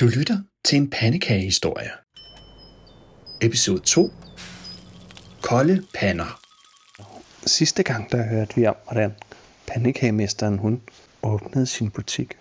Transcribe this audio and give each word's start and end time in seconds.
Du 0.00 0.06
lytter 0.06 0.38
til 0.64 0.76
en 0.76 0.90
pandekagehistorie. 0.90 1.90
Episode 3.40 3.80
2. 3.80 4.10
Kolde 5.42 5.82
pander. 5.94 6.40
Sidste 7.46 7.82
gang, 7.82 8.12
der 8.12 8.28
hørte 8.28 8.56
vi 8.56 8.66
om, 8.66 8.74
hvordan 8.84 9.14
pandekagemesteren 9.66 10.58
hun 10.58 10.82
åbnede 11.22 11.66
sin 11.66 11.90
butik. 11.90 12.38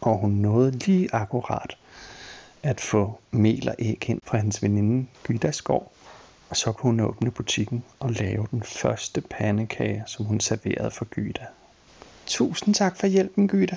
Og 0.00 0.18
hun 0.18 0.30
nåede 0.30 0.70
lige 0.70 1.14
akkurat 1.14 1.76
at 2.62 2.80
få 2.80 3.20
mel 3.30 3.68
og 3.68 3.74
æg 3.78 4.10
ind 4.10 4.20
fra 4.24 4.38
hans 4.38 4.62
veninde 4.62 5.06
Gyda 5.24 5.50
Skov, 5.50 5.92
Og 6.50 6.56
så 6.56 6.72
kunne 6.72 6.90
hun 6.90 7.00
åbne 7.00 7.30
butikken 7.30 7.84
og 8.00 8.10
lave 8.10 8.46
den 8.50 8.62
første 8.62 9.20
pandekage, 9.20 10.04
som 10.06 10.24
hun 10.24 10.40
serverede 10.40 10.90
for 10.90 11.04
Gyda. 11.04 11.46
Tusind 12.26 12.74
tak 12.74 12.96
for 12.96 13.06
hjælpen, 13.06 13.48
Gyda. 13.48 13.76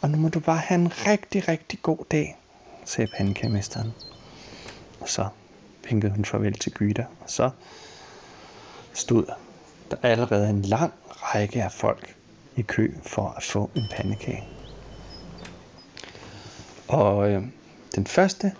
Og 0.00 0.10
nu 0.10 0.18
må 0.18 0.28
du 0.28 0.40
bare 0.40 0.58
have 0.58 0.80
en 0.80 0.92
rigtig, 1.06 1.48
rigtig 1.48 1.78
god 1.82 1.98
dag, 2.10 2.36
sagde 2.84 3.10
pandekagemesteren. 3.16 3.92
Og 5.00 5.08
så 5.08 5.28
vinkede 5.88 6.12
hun 6.12 6.24
farvel 6.24 6.58
til 6.58 6.72
Gyda, 6.72 7.06
og 7.20 7.30
så 7.30 7.50
stod 8.92 9.26
der 9.90 9.96
allerede 10.02 10.50
en 10.50 10.62
lang 10.62 10.92
række 11.08 11.62
af 11.62 11.72
folk 11.72 12.16
i 12.56 12.62
kø 12.62 12.94
for 13.02 13.34
at 13.36 13.42
få 13.42 13.70
en 13.74 13.84
pandekage. 13.96 14.44
Og 16.88 17.30
øh, 17.30 17.42
den 17.94 18.06
første, 18.06 18.52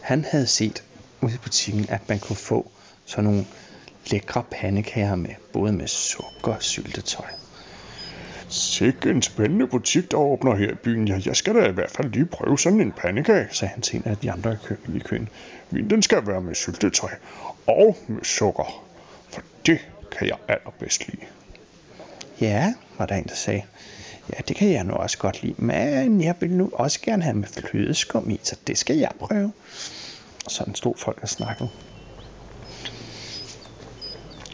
han 0.00 0.24
havde 0.24 0.46
set 0.46 0.84
ude 1.20 1.34
i 1.34 1.38
butikken, 1.38 1.86
at 1.88 2.08
man 2.08 2.18
kunne 2.18 2.36
få 2.36 2.70
sådan 3.04 3.24
nogle 3.24 3.46
lækre 4.10 4.42
pandekager 4.50 5.14
med, 5.14 5.34
både 5.52 5.72
med 5.72 5.86
sukker 5.86 6.54
og 6.54 6.62
syltetøj. 6.62 7.26
Sikke 8.48 9.10
en 9.10 9.22
spændende 9.22 9.66
butik, 9.66 10.10
der 10.10 10.16
åbner 10.16 10.56
her 10.56 10.70
i 10.70 10.74
byen. 10.74 11.08
Ja, 11.08 11.20
jeg 11.26 11.36
skal 11.36 11.54
da 11.54 11.68
i 11.68 11.72
hvert 11.72 11.90
fald 11.90 12.12
lige 12.12 12.26
prøve 12.26 12.58
sådan 12.58 12.80
en 12.80 12.92
pandekage, 12.92 13.48
sagde 13.50 13.72
han 13.72 13.82
til 13.82 13.96
en 13.96 14.02
af 14.04 14.16
de 14.16 14.32
andre 14.32 14.52
i 14.52 14.56
køen. 14.64 14.96
I 14.96 14.98
køen. 14.98 15.28
Min, 15.70 15.90
den 15.90 16.02
skal 16.02 16.26
være 16.26 16.40
med 16.40 16.54
syltetøj 16.54 17.10
og 17.66 17.96
med 18.06 18.24
sukker, 18.24 18.84
for 19.28 19.42
det 19.66 19.78
kan 20.18 20.28
jeg 20.28 20.36
allerbedst 20.48 21.08
lide. 21.08 21.26
Ja, 22.40 22.74
var 22.98 23.06
der 23.06 23.14
en, 23.14 23.24
der 23.24 23.34
sagde. 23.34 23.62
Ja, 24.32 24.38
det 24.48 24.56
kan 24.56 24.72
jeg 24.72 24.84
nu 24.84 24.94
også 24.94 25.18
godt 25.18 25.42
lide, 25.42 25.54
men 25.56 26.20
jeg 26.20 26.34
vil 26.40 26.50
nu 26.50 26.70
også 26.72 27.00
gerne 27.00 27.22
have 27.22 27.36
med 27.36 27.48
flødeskum 27.48 28.30
i, 28.30 28.40
så 28.42 28.56
det 28.66 28.78
skal 28.78 28.96
jeg 28.96 29.10
prøve. 29.18 29.52
Og 30.44 30.50
sådan 30.50 30.74
stod 30.74 30.94
folk 30.96 31.18
og 31.22 31.28
snakkede. 31.28 31.68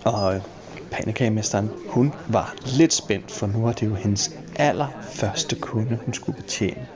Og 0.04 0.42
pandekagemesteren, 0.94 1.70
hun 1.88 2.12
var 2.28 2.54
lidt 2.66 2.92
spændt, 2.92 3.30
for 3.30 3.46
nu 3.46 3.62
var 3.62 3.72
det 3.72 3.86
jo 3.86 3.94
hendes 3.94 4.36
allerførste 4.56 5.56
kunde, 5.56 5.98
hun 6.04 6.14
skulle 6.14 6.42
betjene. 6.42 6.86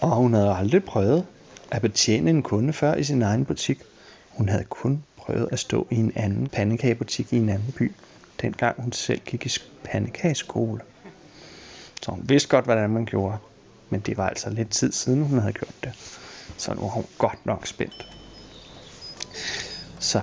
Og 0.00 0.10
hun 0.10 0.34
havde 0.34 0.54
aldrig 0.54 0.84
prøvet 0.84 1.26
at 1.70 1.82
betjene 1.82 2.30
en 2.30 2.42
kunde 2.42 2.72
før 2.72 2.94
i 2.94 3.04
sin 3.04 3.22
egen 3.22 3.44
butik. 3.44 3.82
Hun 4.28 4.48
havde 4.48 4.64
kun 4.64 5.02
prøvet 5.16 5.48
at 5.52 5.58
stå 5.58 5.86
i 5.90 5.94
en 5.94 6.12
anden 6.14 6.46
pandekagebutik 6.46 7.32
i 7.32 7.36
en 7.36 7.48
anden 7.48 7.74
by, 7.78 7.92
dengang 8.42 8.82
hun 8.82 8.92
selv 8.92 9.20
gik 9.20 9.46
i 9.46 9.50
pandekageskole. 9.84 10.80
Så 12.02 12.10
hun 12.10 12.24
vidste 12.28 12.48
godt, 12.48 12.64
hvordan 12.64 12.90
man 12.90 13.04
gjorde, 13.04 13.36
men 13.90 14.00
det 14.00 14.16
var 14.16 14.28
altså 14.28 14.50
lidt 14.50 14.70
tid 14.70 14.92
siden, 14.92 15.22
hun 15.22 15.38
havde 15.38 15.52
gjort 15.52 15.74
det. 15.84 15.92
Så 16.56 16.74
nu 16.74 16.80
var 16.80 16.88
hun 16.88 17.04
godt 17.18 17.46
nok 17.46 17.66
spændt. 17.66 18.08
Så, 19.98 20.20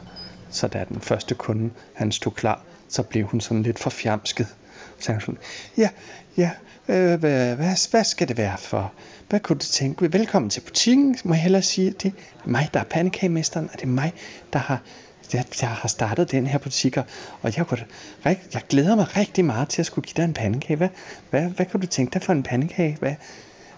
så 0.50 0.68
da 0.68 0.86
den 0.90 1.02
første 1.02 1.36
kunde, 1.36 1.70
han 1.94 2.12
stod 2.12 2.32
klar, 2.32 2.62
så 2.90 3.04
blev 3.04 3.26
hun 3.26 3.42
sådan 3.42 3.64
lidt 3.64 3.80
forfjamsket. 3.80 4.48
Så 5.00 5.12
han 5.12 5.22
sådan, 5.22 5.38
ja, 5.78 5.90
ja, 6.38 6.52
øh, 6.88 7.20
hvad, 7.20 7.56
hvad, 7.56 7.90
hvad 7.92 8.04
skal 8.04 8.28
det 8.28 8.38
være 8.38 8.58
for? 8.58 8.94
Hvad 9.30 9.40
kunne 9.40 9.60
du 9.60 9.66
tænke? 9.66 10.14
Velkommen 10.14 10.50
til 10.50 10.62
butikken, 10.62 11.18
må 11.24 11.34
jeg 11.34 11.42
hellere 11.42 11.62
sige. 11.62 11.92
Det 11.92 12.14
er 12.46 12.50
mig, 12.50 12.70
der 12.74 12.80
er 12.80 12.84
pandekagemesteren, 12.84 13.70
og 13.74 13.80
det 13.80 13.84
er 13.84 13.88
mig, 13.88 14.14
der 14.54 14.60
har, 14.60 14.82
jeg, 15.34 15.46
jeg 15.62 15.70
har 15.70 15.88
startet 15.88 16.32
den 16.32 16.48
her 16.48 16.58
butik, 16.58 16.98
og 17.42 17.58
jeg, 17.58 17.68
kunne, 17.68 17.86
jeg 18.26 18.62
glæder 18.70 18.96
mig 18.96 19.18
rigtig 19.18 19.46
meget 19.46 19.70
til 19.70 19.82
at 19.82 19.86
skulle 19.86 20.08
give 20.08 20.14
dig 20.18 20.24
en 20.28 20.34
pandekage. 20.34 20.78
Hvad, 20.78 20.90
hvad, 21.30 21.42
hvad 21.42 21.66
kunne 21.66 21.82
du 21.82 21.88
tænke 21.88 22.14
dig 22.14 22.22
for 22.22 22.34
en 22.34 22.44
pandekage? 22.44 22.98
Hvad, 23.00 23.16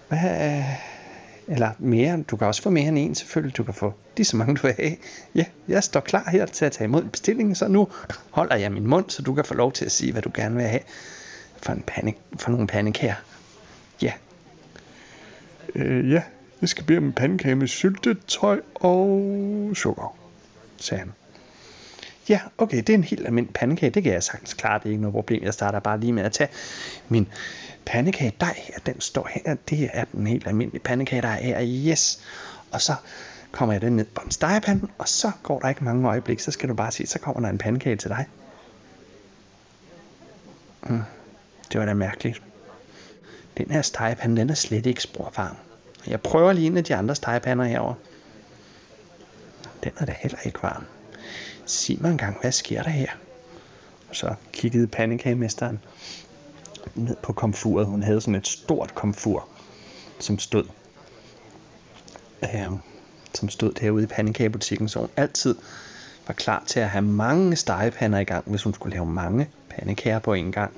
hvad, 0.08 0.18
øh, 0.18 0.64
eller 1.48 1.70
mere, 1.78 2.22
du 2.22 2.36
kan 2.36 2.46
også 2.46 2.62
få 2.62 2.70
mere 2.70 2.88
end 2.88 2.98
en 2.98 3.14
selvfølgelig, 3.14 3.56
du 3.56 3.62
kan 3.62 3.74
få 3.74 3.94
lige 4.16 4.24
så 4.24 4.36
mange 4.36 4.56
du 4.56 4.62
vil 4.62 4.74
have. 4.78 4.96
Ja, 5.34 5.44
jeg 5.68 5.84
står 5.84 6.00
klar 6.00 6.30
her 6.30 6.46
til 6.46 6.64
at 6.64 6.72
tage 6.72 6.84
imod 6.84 7.04
bestillingen, 7.04 7.54
så 7.54 7.68
nu 7.68 7.88
holder 8.30 8.56
jeg 8.56 8.72
min 8.72 8.86
mund, 8.86 9.10
så 9.10 9.22
du 9.22 9.34
kan 9.34 9.44
få 9.44 9.54
lov 9.54 9.72
til 9.72 9.84
at 9.84 9.92
sige, 9.92 10.12
hvad 10.12 10.22
du 10.22 10.30
gerne 10.34 10.56
vil 10.56 10.64
have 10.64 10.80
for, 11.62 11.72
en 11.72 11.84
panik, 11.86 12.16
for 12.38 12.50
nogle 12.50 12.66
pandekager. 12.66 13.14
Ja. 14.02 14.12
Øh, 15.74 16.10
ja, 16.10 16.22
jeg 16.60 16.68
skal 16.68 16.84
bede 16.84 16.98
om 16.98 17.04
en 17.04 17.12
pandekage 17.12 17.54
med 17.54 17.66
syltetøj 17.66 18.60
og 18.74 19.70
sukker, 19.74 20.16
sagde 20.76 20.98
han. 20.98 21.12
Ja, 22.28 22.40
okay, 22.58 22.76
det 22.76 22.88
er 22.88 22.94
en 22.94 23.04
helt 23.04 23.26
almindelig 23.26 23.54
pandekage, 23.54 23.90
det 23.90 24.02
kan 24.02 24.12
jeg 24.12 24.22
sagtens 24.22 24.54
klare, 24.54 24.78
det 24.78 24.86
er 24.86 24.90
ikke 24.90 25.02
noget 25.02 25.14
problem. 25.14 25.42
Jeg 25.42 25.54
starter 25.54 25.80
bare 25.80 26.00
lige 26.00 26.12
med 26.12 26.22
at 26.22 26.32
tage 26.32 26.50
min 27.08 27.28
pandekage 27.88 28.32
dej 28.40 28.54
her, 28.56 28.74
den 28.86 29.00
står 29.00 29.28
her, 29.30 29.56
det 29.70 29.90
er 29.92 30.04
den 30.04 30.26
helt 30.26 30.46
almindelige 30.46 30.82
pandekage, 30.82 31.22
der 31.22 31.28
er 31.28 31.42
her, 31.42 31.90
yes. 31.92 32.20
Og 32.70 32.80
så 32.80 32.94
kommer 33.52 33.72
jeg 33.72 33.80
den 33.80 33.96
ned 33.96 34.04
på 34.04 34.22
en 34.24 34.30
stegepande, 34.30 34.88
og 34.98 35.08
så 35.08 35.30
går 35.42 35.60
der 35.60 35.68
ikke 35.68 35.84
mange 35.84 36.08
øjeblik, 36.08 36.40
så 36.40 36.50
skal 36.50 36.68
du 36.68 36.74
bare 36.74 36.92
se, 36.92 37.06
så 37.06 37.18
kommer 37.18 37.40
der 37.40 37.48
en 37.48 37.58
pandekage 37.58 37.96
til 37.96 38.10
dig. 38.10 38.26
Mm, 40.82 41.02
det 41.72 41.80
var 41.80 41.86
da 41.86 41.94
mærkeligt. 41.94 42.42
Den 43.58 43.70
her 43.70 43.82
stegepande, 43.82 44.40
den 44.40 44.50
er 44.50 44.54
slet 44.54 44.86
ikke 44.86 45.02
sporvarm. 45.02 45.56
Jeg 46.06 46.20
prøver 46.20 46.52
lige 46.52 46.66
en 46.66 46.76
af 46.76 46.84
de 46.84 46.94
andre 46.94 47.14
stegepander 47.14 47.64
herover. 47.64 47.94
Den 49.84 49.92
er 49.98 50.04
da 50.04 50.14
heller 50.18 50.38
ikke 50.44 50.62
varm. 50.62 50.84
Sig 51.66 51.96
mig 52.00 52.10
engang, 52.10 52.40
hvad 52.40 52.52
sker 52.52 52.82
der 52.82 52.90
her? 52.90 53.10
Og 54.08 54.16
så 54.16 54.34
kiggede 54.52 54.86
pandekagemesteren 54.86 55.80
ned 56.94 57.16
på 57.22 57.32
komfuret. 57.32 57.86
Hun 57.86 58.02
havde 58.02 58.20
sådan 58.20 58.34
et 58.34 58.48
stort 58.48 58.94
komfur, 58.94 59.48
som 60.20 60.38
stod, 60.38 60.64
øh, 62.42 62.70
som 63.34 63.48
stod 63.48 63.72
derude 63.72 64.04
i 64.04 64.06
pandekagebutikken, 64.06 64.88
så 64.88 64.98
hun 64.98 65.08
altid 65.16 65.54
var 66.26 66.34
klar 66.34 66.62
til 66.66 66.80
at 66.80 66.88
have 66.88 67.02
mange 67.02 67.56
stegepander 67.56 68.18
i 68.18 68.24
gang, 68.24 68.44
hvis 68.46 68.62
hun 68.62 68.74
skulle 68.74 68.92
lave 68.94 69.06
mange 69.06 69.48
pandekager 69.70 70.18
på 70.18 70.32
en 70.32 70.52
gang. 70.52 70.72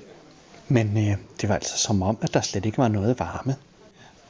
Men 0.68 0.96
øh, 0.96 1.16
det 1.40 1.48
var 1.48 1.54
altså 1.54 1.78
som 1.78 2.02
om, 2.02 2.18
at 2.22 2.34
der 2.34 2.40
slet 2.40 2.66
ikke 2.66 2.78
var 2.78 2.88
noget 2.88 3.18
varme. 3.18 3.56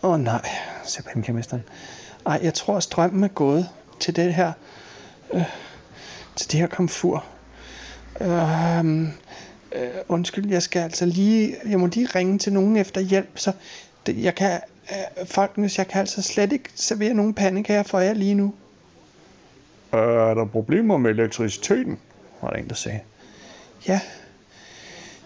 Åh 0.03 0.11
oh, 0.11 0.21
nej, 0.21 0.49
sagde 0.85 1.09
pandekagemesteren. 1.09 1.63
Ej, 2.27 2.41
jeg 2.43 2.55
tror, 2.55 2.77
at 2.77 2.83
strømmen 2.83 3.25
er 3.25 3.29
gået 3.29 3.69
til 4.01 4.17
det 4.17 4.35
her, 4.35 4.53
øh, 5.33 5.45
til 6.37 6.53
det 6.53 6.61
her 6.61 6.67
komfur. 6.67 7.25
Øh, 8.21 8.85
øh, 9.73 9.89
undskyld, 10.09 10.51
jeg 10.51 10.63
skal 10.63 10.81
altså 10.81 11.07
lige, 11.07 11.57
jeg 11.69 11.81
må 11.81 11.87
lige 11.87 12.07
ringe 12.07 12.39
til 12.39 12.53
nogen 12.53 12.77
efter 12.77 13.01
hjælp, 13.01 13.31
så 13.35 13.53
det, 14.07 14.23
jeg 14.23 14.35
kan, 14.35 14.61
øh, 14.91 15.27
folkens, 15.27 15.79
jeg 15.79 15.89
kan 15.89 16.01
altså 16.01 16.23
slet 16.23 16.53
ikke 16.53 16.71
servere 16.75 17.15
nogen 17.15 17.35
pandekager 17.35 17.83
for 17.83 18.01
jer 18.01 18.15
lige 18.15 18.35
nu. 18.35 18.55
Er 19.93 20.35
der 20.35 20.45
problemer 20.45 20.99
med 20.99 21.11
elektriciteten? 21.11 21.99
Var 22.43 22.51
der 22.51 22.57
en, 22.57 22.69
der 22.69 22.75
sagde. 22.75 23.01
Ja, 23.89 24.01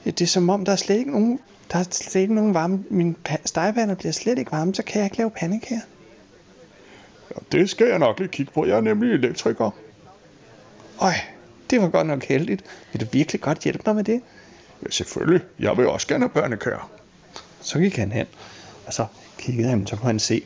det 0.05 0.21
er 0.21 0.27
som 0.27 0.51
om, 0.51 0.65
der 0.65 0.73
er 0.73 0.77
slet 0.77 0.99
ikke 0.99 1.11
nogen, 1.11 1.41
der 1.73 1.79
er 1.79 1.85
slet 1.91 2.23
ikke 2.23 2.35
nogen 2.35 2.55
varme. 2.55 2.85
Min 2.91 3.17
stegepander 3.45 3.95
bliver 3.95 4.13
slet 4.13 4.39
ikke 4.39 4.53
varme, 4.53 4.75
så 4.75 4.83
kan 4.83 4.99
jeg 4.99 5.07
ikke 5.07 5.17
lave 5.17 5.31
pandekager. 5.31 5.81
Ja, 7.31 7.59
det 7.59 7.71
skal 7.71 7.87
jeg 7.87 7.99
nok 7.99 8.19
lige 8.19 8.29
kigge 8.29 8.53
på. 8.53 8.67
Jeg 8.67 8.77
er 8.77 8.81
nemlig 8.81 9.13
elektriker. 9.13 9.71
Øj, 11.01 11.13
det 11.71 11.83
var 11.83 11.89
godt 11.89 12.07
nok 12.07 12.25
heldigt. 12.25 12.65
Vil 12.93 13.01
du 13.01 13.07
virkelig 13.13 13.41
godt 13.41 13.59
hjælpe 13.59 13.83
mig 13.87 13.95
med 13.97 14.05
det? 14.05 14.21
Ja, 14.85 14.91
selvfølgelig. 14.91 15.41
Jeg 15.59 15.77
vil 15.77 15.89
også 15.89 16.07
gerne 16.07 16.25
have 16.25 16.31
børnekører. 16.31 16.91
Så 17.61 17.79
gik 17.79 17.97
han 17.97 18.13
hen, 18.13 18.27
og 18.87 18.95
så 18.95 19.07
kiggede 19.39 19.69
han, 19.69 19.87
så 19.87 19.97
kunne 19.97 20.07
han 20.07 20.19
se, 20.19 20.43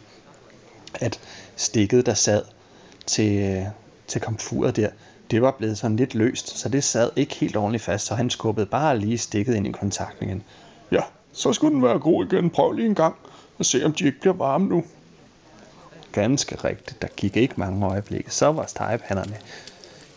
at 0.94 1.20
stikket, 1.56 2.06
der 2.06 2.14
sad 2.14 2.42
til, 3.06 3.66
til 4.06 4.20
komfuret 4.20 4.76
der, 4.76 4.88
det 5.30 5.42
var 5.42 5.50
blevet 5.50 5.78
sådan 5.78 5.96
lidt 5.96 6.14
løst, 6.14 6.58
så 6.58 6.68
det 6.68 6.84
sad 6.84 7.10
ikke 7.16 7.34
helt 7.34 7.56
ordentligt 7.56 7.84
fast, 7.84 8.06
så 8.06 8.14
han 8.14 8.30
skubbede 8.30 8.66
bare 8.66 8.98
lige 8.98 9.18
stikket 9.18 9.54
ind 9.54 9.66
i 9.66 9.72
kontakten 9.72 10.28
igen. 10.28 10.42
Ja, 10.92 11.02
så 11.32 11.52
skulle 11.52 11.74
den 11.74 11.82
være 11.82 11.98
god 11.98 12.26
igen. 12.26 12.50
Prøv 12.50 12.72
lige 12.72 12.88
en 12.88 12.94
gang 12.94 13.14
og 13.58 13.66
se, 13.66 13.84
om 13.84 13.92
de 13.92 14.04
ikke 14.04 14.20
bliver 14.20 14.34
varme 14.34 14.66
nu. 14.68 14.84
Ganske 16.12 16.56
rigtigt. 16.64 17.02
Der 17.02 17.08
gik 17.16 17.36
ikke 17.36 17.54
mange 17.56 17.86
øjeblikke. 17.86 18.30
Så 18.30 18.52
var 18.52 18.66
stegepanderne 18.66 19.36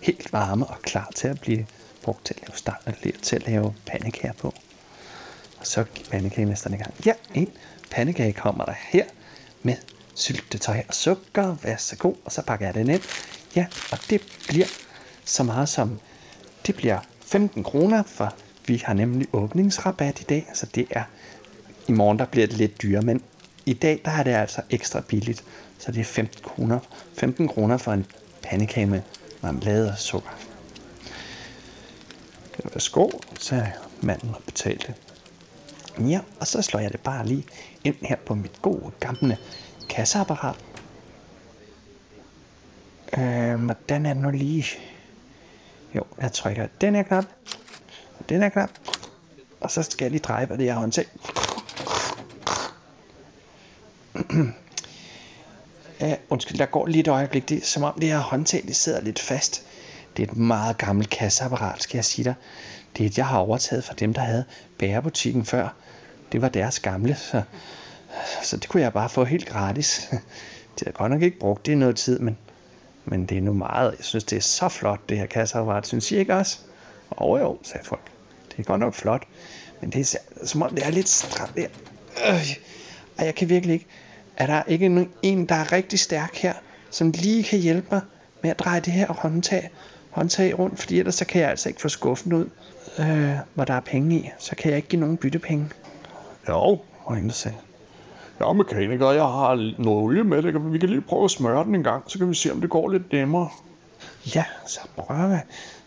helt 0.01 0.33
varme 0.33 0.65
og 0.65 0.81
klar 0.81 1.12
til 1.15 1.27
at 1.27 1.41
blive 1.41 1.65
brugt 2.03 2.25
til 2.25 2.33
at 2.33 2.48
lave, 2.48 2.57
start, 2.57 3.21
til 3.21 3.36
at 3.36 3.48
lave 3.48 3.74
pandekager 3.86 4.33
på. 4.33 4.48
Og 5.59 5.68
så 5.68 5.83
gik 5.83 6.09
pandekagemesteren 6.09 6.75
i 6.75 6.77
gang. 6.77 6.94
Ja, 7.06 7.13
en 7.33 7.50
pandekage 7.92 8.33
kommer 8.33 8.65
der 8.65 8.74
her 8.89 9.06
med 9.63 9.75
syltetøj 10.15 10.83
og 10.88 10.94
sukker. 10.94 11.56
Vær 11.63 11.77
så 11.77 11.95
god. 11.95 12.15
Og 12.25 12.31
så 12.31 12.42
pakker 12.42 12.65
jeg 12.65 12.74
den 12.74 12.89
ind. 12.89 13.01
Ja, 13.56 13.65
og 13.92 13.98
det 14.09 14.21
bliver 14.48 14.68
så 15.25 15.44
meget 15.44 15.69
som, 15.69 16.00
det 16.68 16.75
bliver 16.75 17.00
15 17.21 17.63
kroner, 17.63 18.03
for 18.03 18.33
vi 18.68 18.81
har 18.86 18.94
nemlig 18.94 19.27
åbningsrabat 19.33 20.21
i 20.21 20.24
dag, 20.24 20.48
så 20.53 20.65
det 20.65 20.88
er, 20.89 21.03
i 21.88 21.92
morgen 21.92 22.19
der 22.19 22.25
bliver 22.25 22.48
det 22.48 22.57
lidt 22.57 22.81
dyrere, 22.81 23.01
men 23.01 23.21
i 23.65 23.74
dag 23.74 24.01
der 24.06 24.12
er 24.12 24.24
det 24.24 24.31
altså 24.31 24.62
ekstra 24.69 25.01
billigt, 25.07 25.44
Så 25.77 25.92
det 25.92 26.00
er 26.00 26.06
15 26.06 26.44
kroner, 26.44 26.80
15 27.18 27.48
kroner 27.48 27.77
for 27.77 27.92
en 27.92 28.06
pandekage 28.44 28.86
med 28.86 29.01
marmelade 29.42 29.92
og 29.92 29.98
sukker 29.98 30.30
værsgo, 32.63 33.10
så 33.10 33.19
være 33.19 33.19
sko, 33.19 33.40
sagde 33.40 33.72
manden 34.02 34.36
og 34.36 34.44
betalte. 34.46 34.96
Ja, 36.00 36.19
og 36.40 36.48
så 36.48 36.62
slår 36.62 36.80
jeg 36.80 36.92
det 36.92 37.00
bare 37.00 37.28
lige 37.28 37.46
ind 37.84 37.96
her 38.02 38.16
på 38.25 38.36
mit 38.36 38.62
gode 38.62 38.92
gamle 39.00 39.38
kasseapparat. 39.90 40.56
Øh, 43.18 43.63
hvordan 43.63 44.06
er 44.06 44.13
det 44.13 44.24
nu 44.24 44.30
lige? 44.30 44.66
Jo, 45.96 46.04
jeg 46.22 46.31
trykker 46.31 46.68
den 46.81 46.96
her 46.96 47.04
knap, 47.04 47.25
og 48.19 48.30
den 48.30 48.42
her 48.42 48.50
knap, 48.50 48.69
og 49.60 49.72
så 49.72 49.84
skal 49.84 50.06
jeg 50.06 50.12
lige 50.12 50.22
dreje 50.22 50.46
hvad 50.46 50.58
det 50.58 50.66
her 50.66 50.74
håndtag. 50.74 51.06
Ja, 56.00 56.16
undskyld, 56.30 56.58
der 56.58 56.66
går 56.66 56.88
lige 56.88 57.00
et 57.00 57.08
øjeblik. 57.08 57.50
Det 57.50 57.58
er 57.58 57.66
som 57.66 57.84
om 57.84 58.00
det 58.00 58.10
her 58.10 58.19
håndtag, 58.19 58.63
det 58.68 58.75
sidder 58.75 59.02
lidt 59.02 59.19
fast. 59.19 59.66
Det 60.18 60.28
er 60.28 60.31
et 60.31 60.38
meget 60.38 60.78
gammelt 60.78 61.10
kasseapparat, 61.10 61.84
skal 61.84 61.98
jeg 61.98 62.06
sige 62.06 62.25
dig. 62.25 62.34
Det 62.98 63.04
er 63.04 63.08
et, 63.08 63.18
jeg 63.18 63.28
har 63.28 63.38
overtaget 63.38 63.84
fra 63.84 63.94
dem, 63.94 64.13
der 64.13 64.22
havde 64.22 64.46
bærebutikken 64.78 65.46
før. 65.46 65.74
Det 66.31 66.42
var 66.42 66.50
deres 66.50 66.80
gamle, 66.80 67.16
så, 67.16 67.42
så 68.44 68.58
det 68.58 68.69
kunne 68.69 68.84
jeg 68.84 68.94
bare 68.94 69.10
få 69.10 69.24
helt 69.24 69.46
gratis. 69.46 70.10
Det 70.80 70.88
har 70.88 70.92
godt 70.92 71.12
nok 71.12 71.22
ikke 71.22 71.40
brugt 71.40 71.66
det 71.66 71.72
i 71.72 71.75
noget 71.75 71.96
tid, 71.96 72.19
men, 72.19 72.38
men 73.06 73.25
det 73.25 73.38
er 73.38 73.42
nu 73.42 73.54
meget. 73.54 73.96
Jeg 73.98 74.06
synes, 74.06 74.24
det 74.24 74.38
er 74.38 74.42
så 74.42 74.69
flot, 74.69 75.10
det 75.10 75.18
her 75.18 75.25
kasseapparat. 75.25 75.88
Synes 75.88 76.12
I 76.12 76.18
ikke 76.18 76.36
også? 76.36 76.58
Og 77.10 77.40
jo, 77.40 77.58
sagde 77.63 77.86
folk. 77.86 78.12
Det 78.52 78.60
er 78.60 78.63
godt 78.63 78.80
nok 78.80 78.94
flot. 78.94 79.24
Men 79.81 79.90
det 79.90 80.16
er 80.16 80.46
som 80.46 80.62
om, 80.62 80.75
det 80.75 80.86
er 80.86 80.92
lidt 80.92 81.10
stramt 81.10 81.56
der. 81.56 81.68
Øh, 82.28 82.58
jeg 83.19 83.36
kan 83.36 83.50
virkelig 83.50 83.74
ikke. 83.74 83.86
Er 84.38 84.46
der 84.46 84.63
ikke 84.68 85.08
en, 85.22 85.46
der 85.46 85.56
er 85.56 85.72
rigtig 85.72 86.00
stærk 86.00 86.36
her, 86.36 86.54
som 86.90 87.12
lige 87.12 87.44
kan 87.44 87.60
hjælpe 87.60 87.88
mig 87.92 88.02
med 88.42 88.50
at 88.50 88.60
dreje 88.60 88.80
det 88.80 88.94
her 88.94 89.13
håndtag, 89.13 89.69
håndtag 90.12 90.60
rundt? 90.60 90.80
Fordi 90.80 91.00
ellers 91.00 91.16
så 91.16 91.25
kan 91.25 91.42
jeg 91.42 91.50
altså 91.50 91.69
ikke 91.69 91.81
få 91.81 91.90
skuffen 91.90 92.34
ud, 92.34 92.50
øh, 93.00 93.36
hvor 93.54 93.66
der 93.66 93.74
er 93.74 93.80
penge 93.80 94.16
i. 94.16 94.30
Så 94.40 94.56
kan 94.56 94.69
jeg 94.69 94.78
ikke 94.78 94.90
give 94.90 95.00
nogen 95.00 95.18
byttepenge. 95.18 95.69
Jo, 96.50 96.80
Og 97.04 97.18
en, 97.18 97.25
der 97.28 97.34
sagde, 97.34 97.58
Ja, 98.40 98.54
mekaniker, 98.54 99.12
jeg 99.12 99.24
har 99.24 99.74
noget 99.81 100.04
olie 100.04 100.24
med. 100.24 100.42
Det 100.44 100.74
vi 100.74 100.78
kan 100.78 100.90
lige 100.90 101.02
prøve 101.02 101.24
at 101.24 101.31
smøre 101.31 101.63
den 101.63 101.75
en 101.75 101.84
gang, 101.84 102.04
så 102.08 102.18
kan 102.18 102.30
vi 102.30 102.36
se, 102.36 102.52
om 102.52 102.62
det 102.62 102.69
går 102.69 102.90
lidt 102.90 103.12
nemmere. 103.12 103.50
ja, 104.36 104.44
så 104.68 104.80
prøver 104.98 105.28
vi, 105.28 105.36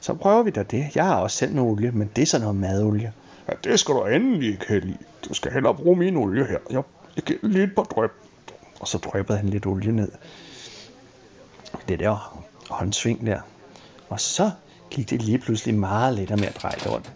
så 0.00 0.14
prøver 0.14 0.42
vi 0.42 0.50
da 0.50 0.62
det. 0.62 0.86
Jeg 0.94 1.04
har 1.04 1.16
også 1.16 1.36
selv 1.36 1.54
noget 1.54 1.70
olie, 1.72 1.90
men 1.90 2.10
det 2.16 2.22
er 2.22 2.26
sådan 2.26 2.42
noget 2.42 2.56
madolie. 2.56 3.12
Ja, 3.48 3.52
det 3.64 3.80
skal 3.80 3.94
du 3.94 4.04
endelig 4.04 4.48
ikke 4.52 4.64
have 4.68 4.80
lige. 4.80 4.98
Du 5.28 5.34
skal 5.34 5.52
hellere 5.52 5.74
bruge 5.74 5.96
min 5.96 6.16
olie 6.16 6.46
her. 6.46 6.58
Jeg, 6.70 6.82
jeg 7.16 7.24
giver 7.24 7.38
lige 7.42 7.64
et 7.64 7.74
par 7.74 7.82
drøb. 7.82 8.10
Og 8.80 8.88
så 8.88 8.98
dryppede 8.98 9.38
han 9.38 9.48
lidt 9.48 9.66
olie 9.66 9.92
ned. 9.92 10.12
Det 11.88 11.98
der 12.00 12.42
håndsving 12.70 13.26
der. 13.26 13.40
Og 14.14 14.20
så 14.20 14.50
gik 14.90 15.10
det 15.10 15.22
lige 15.22 15.38
pludselig 15.38 15.74
meget 15.74 16.14
lettere 16.14 16.36
med 16.36 16.46
at 16.46 16.56
dreje 16.62 16.74
det 16.74 16.90
rundt. 16.90 17.12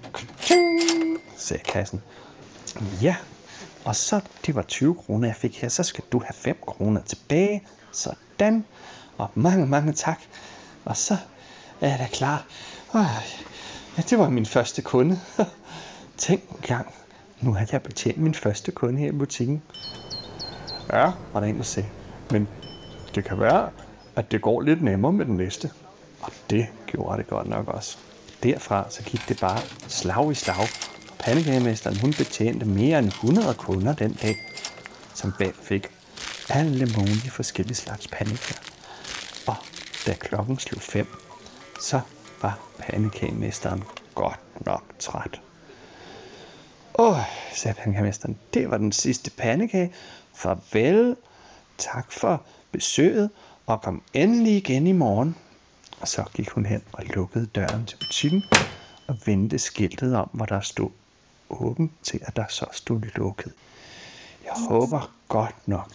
Sagde 1.36 1.62
kassen. 1.62 2.02
Ja, 3.02 3.16
og 3.84 3.96
så, 3.96 4.20
det 4.46 4.54
var 4.54 4.62
20 4.62 4.94
kroner, 4.94 5.28
jeg 5.28 5.36
fik 5.36 5.60
her. 5.60 5.68
Så 5.68 5.82
skal 5.82 6.04
du 6.12 6.18
have 6.18 6.34
5 6.34 6.56
kroner 6.66 7.00
tilbage. 7.00 7.62
Sådan. 7.92 8.64
Og 9.18 9.30
mange, 9.34 9.66
mange 9.66 9.92
tak. 9.92 10.20
Og 10.84 10.96
så 10.96 11.16
er 11.80 11.88
jeg 11.88 11.98
da 11.98 12.06
klar. 12.12 12.46
Øh, 12.94 13.02
ja, 13.96 14.02
det 14.10 14.18
var 14.18 14.28
min 14.28 14.46
første 14.46 14.82
kunde. 14.82 15.20
Tænk 16.16 16.42
engang. 16.50 16.94
Nu 17.40 17.52
har 17.54 17.68
jeg 17.72 17.82
betjent 17.82 18.18
min 18.18 18.34
første 18.34 18.72
kunde 18.72 18.98
her 18.98 19.08
i 19.08 19.12
butikken. 19.12 19.62
Ja, 20.92 21.06
Og 21.06 21.40
der 21.40 21.40
er 21.40 21.50
en, 21.50 21.56
der 21.56 21.62
sagde, 21.62 21.88
men 22.30 22.48
det 23.14 23.24
kan 23.24 23.40
være, 23.40 23.70
at 24.16 24.32
det 24.32 24.42
går 24.42 24.60
lidt 24.60 24.82
nemmere 24.82 25.12
med 25.12 25.26
den 25.26 25.36
næste. 25.36 25.70
Og 26.20 26.32
det 26.50 26.66
gjorde 26.92 27.18
det 27.18 27.26
godt 27.26 27.48
nok 27.48 27.68
også. 27.68 27.98
Derfra 28.42 28.86
så 28.90 29.02
gik 29.02 29.28
det 29.28 29.40
bare 29.40 29.60
slag 29.88 30.30
i 30.32 30.34
slag. 30.34 30.68
Pandekagemesteren 31.18 31.96
hun 32.00 32.12
betjente 32.12 32.66
mere 32.66 32.98
end 32.98 33.06
100 33.06 33.54
kunder 33.54 33.92
den 33.92 34.12
dag, 34.12 34.36
som 35.14 35.32
bag 35.38 35.52
fik 35.62 35.86
alle 36.48 36.86
mulige 36.96 37.30
forskellige 37.30 37.74
slags 37.74 38.08
pandekager. 38.08 38.60
Og 39.46 39.56
da 40.06 40.12
klokken 40.14 40.58
slog 40.58 40.82
fem, 40.82 41.06
så 41.80 42.00
var 42.42 42.58
pandekagemesteren 42.78 43.84
godt 44.14 44.66
nok 44.66 44.82
træt. 44.98 45.40
Åh, 46.98 47.16
sagde 47.54 47.74
pandekagemesteren, 47.74 48.38
det 48.54 48.70
var 48.70 48.78
den 48.78 48.92
sidste 48.92 49.30
pandekage. 49.30 49.92
Farvel, 50.34 51.16
tak 51.78 52.12
for 52.12 52.42
besøget, 52.72 53.30
og 53.66 53.82
kom 53.82 54.02
endelig 54.14 54.56
igen 54.56 54.86
i 54.86 54.92
morgen. 54.92 55.36
Og 56.00 56.08
så 56.08 56.24
gik 56.34 56.50
hun 56.50 56.66
hen 56.66 56.82
og 56.92 57.04
lukkede 57.04 57.46
døren 57.46 57.86
til 57.86 57.96
butikken 57.96 58.42
og 59.06 59.18
vendte 59.26 59.58
skiltet 59.58 60.16
om, 60.16 60.30
hvor 60.32 60.46
der 60.46 60.60
stod 60.60 60.90
åben 61.50 61.92
til, 62.02 62.20
at 62.22 62.36
der 62.36 62.44
så 62.48 62.66
stod 62.72 63.00
lukket. 63.00 63.52
Jeg 64.44 64.52
håber 64.68 65.12
godt 65.28 65.68
nok, 65.68 65.92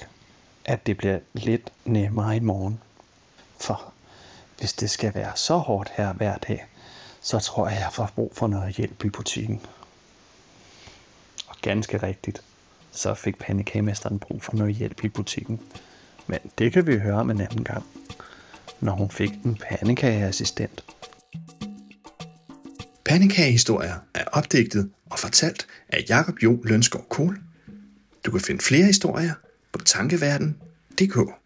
at 0.66 0.88
det 0.88 0.98
bliver 0.98 1.20
lidt 1.34 1.72
nemmere 1.86 2.36
i 2.36 2.40
morgen. 2.40 2.80
For 3.60 3.94
hvis 4.60 4.74
det 4.74 4.90
skal 4.90 5.14
være 5.14 5.32
så 5.36 5.58
hårdt 5.58 5.92
her 5.98 6.14
hver 6.14 6.38
dag, 6.38 6.66
så 7.22 7.40
tror 7.40 7.68
jeg, 7.68 7.80
jeg 7.80 7.90
får 7.94 8.10
brug 8.16 8.32
for 8.36 8.48
noget 8.48 8.76
hjælp 8.76 9.06
i 9.06 9.10
butikken. 9.10 9.62
Og 11.48 11.56
ganske 11.62 11.98
rigtigt, 11.98 12.44
så 12.92 13.14
fik 13.14 13.38
pandekagemesteren 13.38 14.20
brug 14.20 14.44
for 14.44 14.54
noget 14.56 14.76
hjælp 14.76 15.04
i 15.04 15.10
butikken. 15.10 15.60
Men 16.28 16.40
det 16.58 16.74
kan 16.74 16.88
vi 16.88 16.98
høre 16.98 17.20
om 17.20 17.30
en 17.30 17.42
anden 17.42 17.64
gang, 17.64 17.84
når 18.84 18.96
hun 18.96 19.12
fik 19.12 19.32
en 19.46 19.60
pandekageassistent. 19.70 20.84
Pandekagehistorier 23.06 23.96
er 24.14 24.24
opdigtet 24.32 24.90
og 25.10 25.20
fortalt 25.20 25.68
af 25.90 26.06
Jakob 26.10 26.44
Jo 26.44 26.62
Lønskov 26.64 27.06
Kohl. 27.10 27.40
Du 28.26 28.32
kan 28.32 28.42
finde 28.42 28.62
flere 28.62 28.86
historier 28.86 29.34
på 29.72 29.80
tankeverden.dk. 29.80 31.43